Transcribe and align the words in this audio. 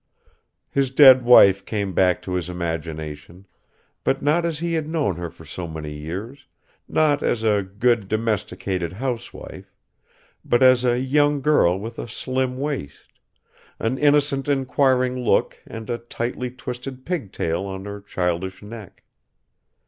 His 0.71 0.89
dead 0.89 1.23
wife 1.23 1.63
came 1.63 1.93
back 1.93 2.23
to 2.23 2.33
his 2.33 2.49
imagination, 2.49 3.45
but 4.03 4.19
not 4.23 4.45
as 4.45 4.57
he 4.57 4.73
had 4.73 4.89
known 4.89 5.15
her 5.17 5.29
for 5.29 5.45
so 5.45 5.67
many 5.67 5.91
years, 5.95 6.47
not 6.87 7.21
as 7.21 7.43
a 7.43 7.61
good 7.61 8.07
domesticated 8.07 8.93
housewife, 8.93 9.71
but 10.43 10.63
as 10.63 10.83
a 10.83 10.99
young 10.99 11.39
girl 11.39 11.77
with 11.79 11.99
a 11.99 12.07
slim 12.07 12.57
waist, 12.57 13.13
an 13.77 13.99
innocent 13.99 14.47
inquiring 14.47 15.23
look 15.23 15.59
and 15.67 15.87
a 15.91 15.99
tightly 15.99 16.49
twisted 16.49 17.05
pigtail 17.05 17.65
on 17.67 17.85
her 17.85 18.01
childish 18.01 18.63
neck. 18.63 19.03